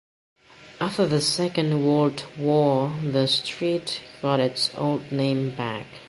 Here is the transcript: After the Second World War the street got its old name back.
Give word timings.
After 0.79 1.05
the 1.05 1.21
Second 1.21 1.85
World 1.85 2.25
War 2.35 2.91
the 3.03 3.27
street 3.27 4.01
got 4.23 4.39
its 4.39 4.71
old 4.75 5.11
name 5.11 5.53
back. 5.55 5.85